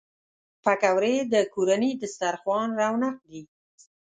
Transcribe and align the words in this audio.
پکورې 0.63 1.15
د 1.33 1.35
کورني 1.53 1.91
دسترخوان 2.01 2.69
رونق 2.79 3.15
دي 3.29 3.41